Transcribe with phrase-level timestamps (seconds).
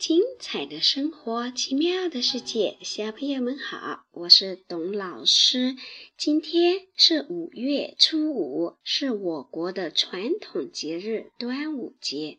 [0.00, 5.76] 精彩的生活，奇妙的世界，小朋友们好，我是董老师。
[6.16, 12.38] 今天是五月初五，是我国的传统节日端午节。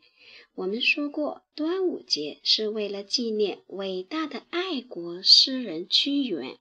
[0.56, 6.58] 我们说过，端午节是为了纪念伟大的爱国诗人屈原。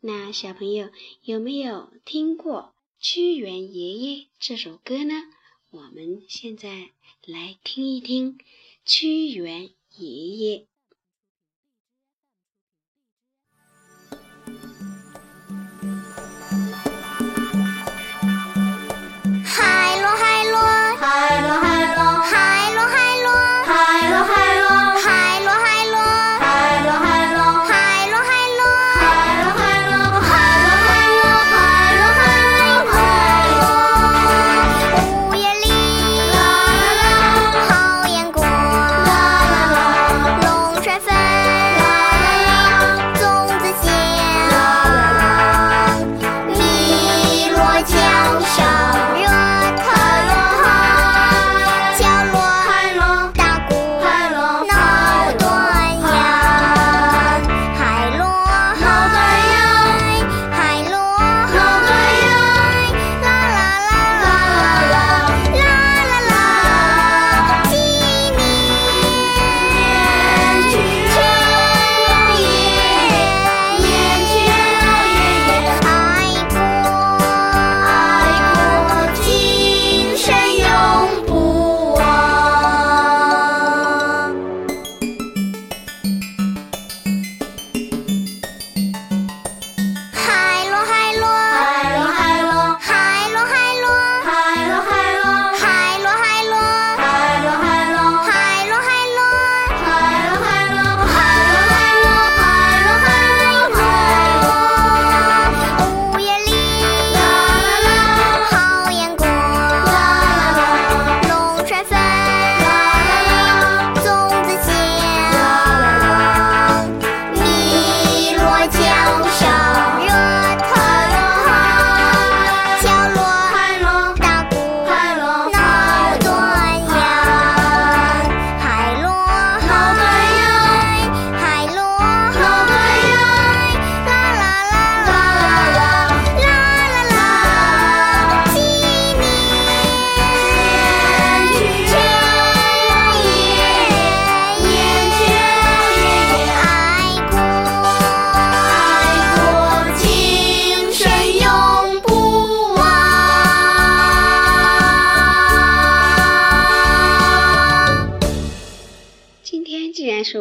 [0.00, 0.90] 那小朋友
[1.22, 2.74] 有没有听过
[3.04, 5.14] 《屈原爷爷》这首歌呢？
[5.70, 6.90] 我们现在
[7.24, 8.36] 来听一听
[8.84, 9.70] 屈原。
[9.98, 10.66] 爷爷。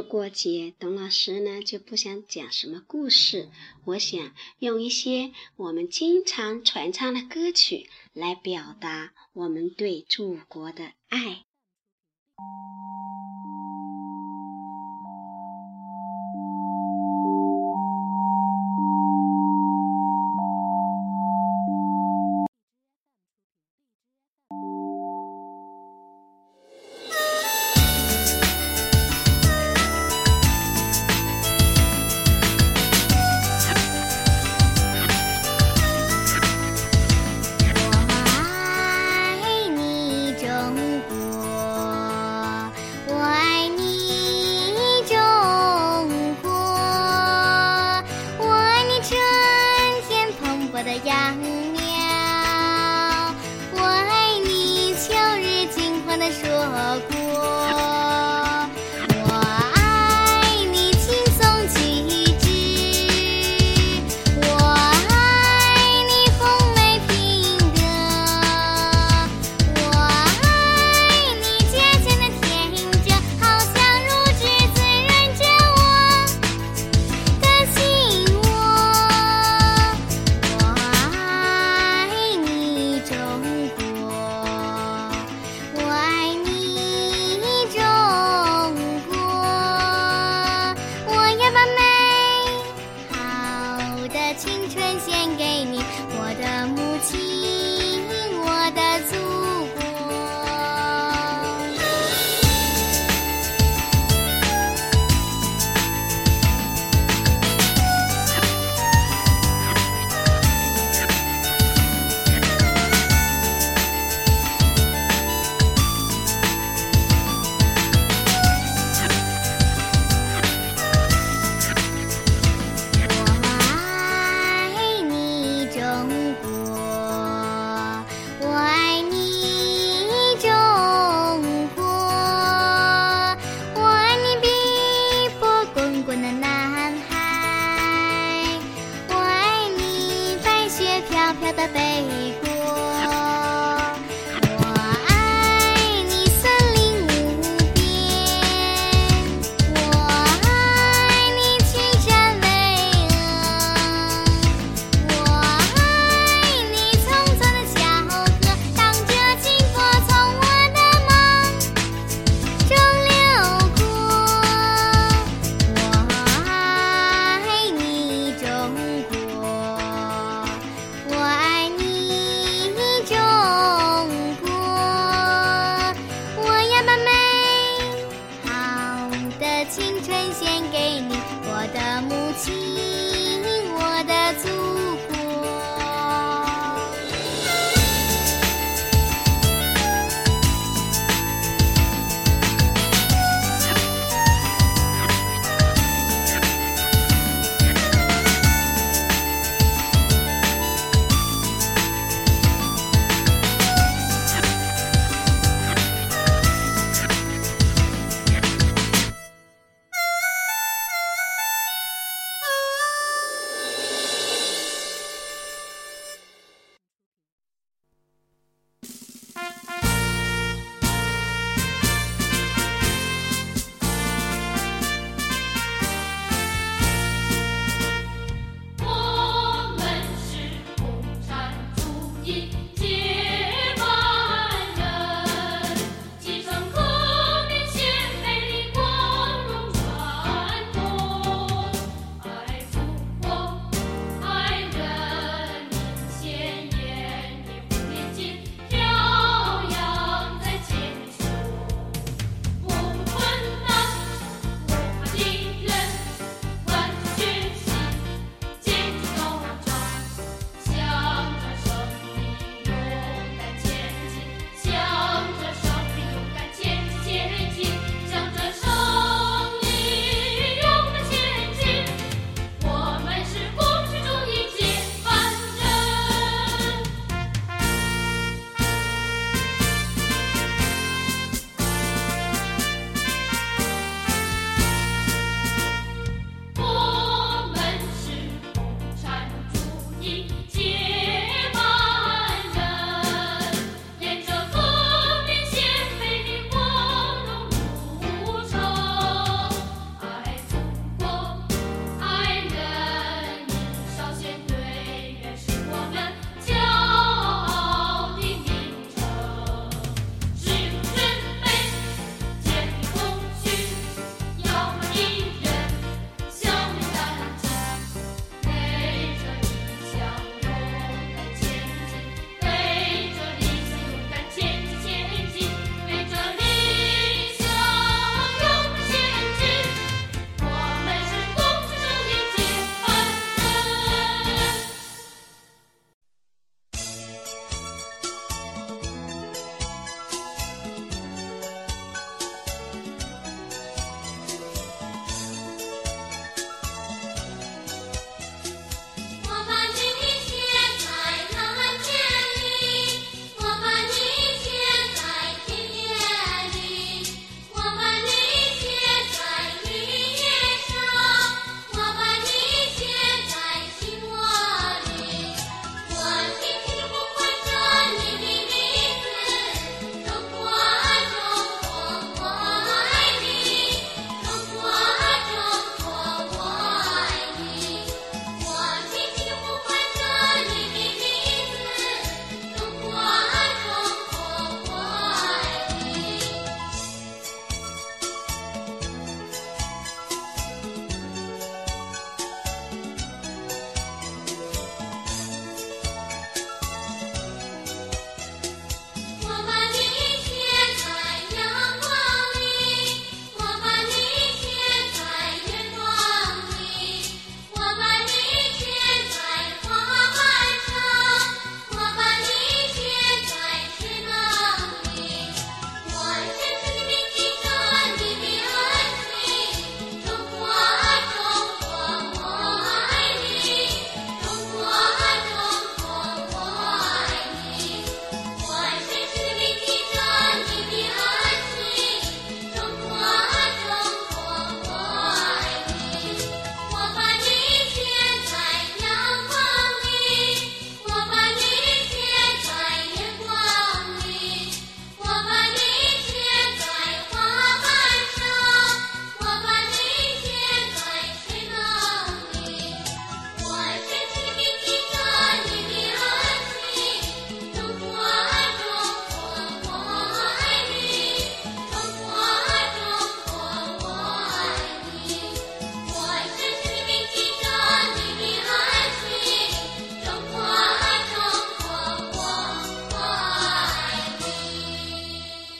[0.07, 3.50] 过节，董老师呢就不想讲什么故事，
[3.85, 11.44] 我想用一些我们经常传唱的歌曲来表达我们对祖国的爱。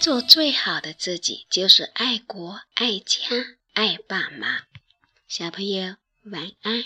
[0.08, 3.20] 做最好的自己，就是爱国、爱家、
[3.74, 4.62] 爱爸妈。
[5.28, 6.86] 小朋友晚安。